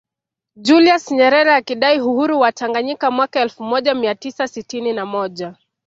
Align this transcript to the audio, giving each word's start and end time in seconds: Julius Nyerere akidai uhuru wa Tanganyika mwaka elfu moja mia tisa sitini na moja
Julius 0.55 1.11
Nyerere 1.11 1.53
akidai 1.55 2.01
uhuru 2.01 2.39
wa 2.39 2.51
Tanganyika 2.51 3.11
mwaka 3.11 3.39
elfu 3.39 3.63
moja 3.63 3.93
mia 3.95 4.15
tisa 4.15 4.47
sitini 4.47 4.93
na 4.93 5.05
moja 5.05 5.55